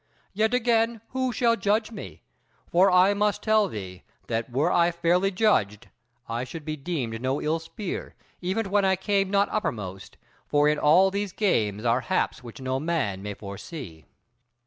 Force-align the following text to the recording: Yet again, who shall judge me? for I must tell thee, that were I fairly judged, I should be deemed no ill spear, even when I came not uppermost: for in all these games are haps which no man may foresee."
Yet 0.33 0.51
again, 0.55 1.01
who 1.09 1.31
shall 1.31 1.55
judge 1.55 1.91
me? 1.91 2.23
for 2.71 2.89
I 2.91 3.13
must 3.13 3.43
tell 3.43 3.67
thee, 3.67 4.01
that 4.25 4.49
were 4.49 4.71
I 4.71 4.89
fairly 4.89 5.29
judged, 5.29 5.89
I 6.27 6.43
should 6.43 6.65
be 6.65 6.75
deemed 6.75 7.21
no 7.21 7.39
ill 7.39 7.59
spear, 7.59 8.15
even 8.41 8.71
when 8.71 8.83
I 8.83 8.95
came 8.95 9.29
not 9.29 9.47
uppermost: 9.49 10.17
for 10.47 10.67
in 10.67 10.79
all 10.79 11.11
these 11.11 11.33
games 11.33 11.85
are 11.85 12.01
haps 12.01 12.41
which 12.43 12.59
no 12.59 12.79
man 12.79 13.21
may 13.21 13.35
foresee." 13.35 14.07